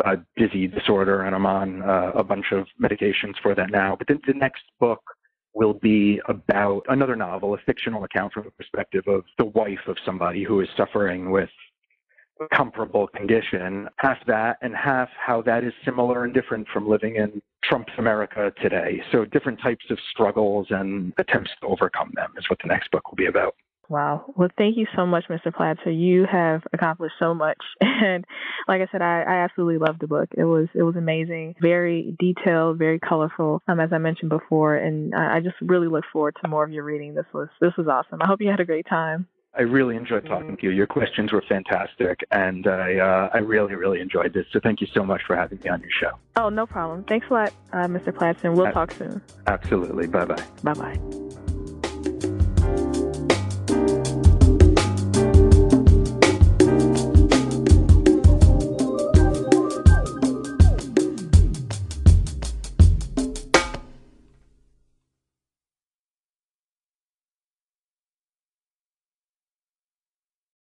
uh, 0.04 0.16
dizzy 0.36 0.68
disorder, 0.68 1.24
and 1.24 1.36
I'm 1.36 1.46
on 1.46 1.84
uh, 1.84 2.12
a 2.16 2.24
bunch 2.24 2.52
of 2.52 2.66
medications 2.82 3.36
for 3.44 3.54
that 3.54 3.70
now. 3.70 3.96
But 3.96 4.08
then 4.08 4.20
the 4.26 4.34
next 4.34 4.64
book 4.80 5.02
will 5.54 5.74
be 5.74 6.20
about 6.28 6.84
another 6.90 7.16
novel, 7.16 7.54
a 7.54 7.58
fictional 7.60 8.04
account 8.04 8.34
from 8.34 8.46
the 8.46 8.52
perspective 8.52 9.04
of 9.08 9.24
the 9.38 9.46
wife 9.46 9.88
of 9.88 9.98
somebody 10.06 10.44
who 10.44 10.62
is 10.62 10.70
suffering 10.76 11.30
with 11.30 11.50
comparable 12.54 13.08
condition, 13.08 13.88
half 13.98 14.18
that 14.28 14.58
and 14.62 14.76
half 14.76 15.10
how 15.18 15.42
that 15.44 15.64
is 15.64 15.74
similar 15.86 16.24
and 16.24 16.34
different 16.34 16.68
from 16.74 16.88
living 16.88 17.16
in 17.16 17.42
Trump's 17.64 17.94
America 17.98 18.52
today. 18.62 19.02
So 19.12 19.26
different 19.26 19.60
types 19.62 19.86
of 19.90 19.98
struggles 20.12 20.68
and 20.70 21.14
attempts 21.18 21.52
to 21.62 21.68
overcome 21.68 22.12
them 22.16 22.32
is 22.38 22.50
what 22.50 22.60
the 22.62 22.68
next 22.68 22.92
book 22.92 23.10
will 23.10 23.16
be 23.16 23.28
about. 23.28 23.56
Wow. 23.92 24.34
Well, 24.38 24.48
thank 24.58 24.78
you 24.78 24.88
so 24.96 25.06
much, 25.06 25.26
Mr. 25.30 25.54
Platzer. 25.54 25.94
You 25.94 26.26
have 26.32 26.62
accomplished 26.72 27.16
so 27.20 27.34
much, 27.34 27.58
and 27.82 28.24
like 28.66 28.80
I 28.80 28.88
said, 28.90 29.02
I, 29.02 29.24
I 29.24 29.34
absolutely 29.44 29.80
loved 29.80 30.00
the 30.00 30.08
book. 30.08 30.30
It 30.38 30.46
was 30.46 30.70
it 30.74 30.84
was 30.84 30.96
amazing, 30.96 31.56
very 31.62 32.16
detailed, 32.18 32.78
very 32.78 33.00
colorful, 33.00 33.62
um, 33.68 33.82
as 33.82 33.90
I 33.92 33.98
mentioned 33.98 34.30
before, 34.30 34.78
and 34.78 35.14
I, 35.14 35.38
I 35.38 35.40
just 35.42 35.58
really 35.60 35.90
look 35.90 36.06
forward 36.14 36.38
to 36.42 36.48
more 36.48 36.64
of 36.64 36.72
your 36.72 36.86
reading. 36.86 37.16
This 37.16 37.26
was 37.34 37.50
this 37.60 37.74
was 37.78 37.88
awesome. 37.88 38.22
I 38.22 38.28
hope 38.28 38.40
you 38.40 38.50
had 38.50 38.62
a 38.62 38.66
great 38.66 38.88
time. 38.88 39.28
I 39.54 39.64
really 39.64 39.98
enjoyed 39.98 40.26
talking 40.26 40.56
to 40.56 40.64
you. 40.64 40.70
Your 40.70 40.88
questions 40.88 41.34
were 41.34 41.44
fantastic, 41.48 42.22
and 42.32 42.68
I 42.68 42.96
uh, 42.96 43.30
I 43.34 43.40
really 43.40 43.76
really 43.76 44.00
enjoyed 44.00 44.34
this. 44.34 44.46
So 44.52 44.62
thank 44.62 44.80
you 44.80 44.88
so 44.94 45.04
much 45.04 45.22
for 45.28 45.36
having 45.36 45.60
me 45.60 45.70
on 45.70 45.82
your 45.82 45.90
show. 45.92 46.12
Oh, 46.38 46.50
no 46.50 46.66
problem. 46.66 47.04
Thanks 47.04 47.28
a 47.30 47.34
lot, 47.34 47.54
uh, 47.74 47.88
Mr. 47.88 48.14
Platzer. 48.14 48.56
We'll 48.56 48.68
uh, 48.68 48.72
talk 48.72 48.92
soon. 48.92 49.22
Absolutely. 49.48 50.08
Bye 50.08 50.26
bye. 50.26 50.44
Bye 50.64 50.74
bye. 50.74 51.38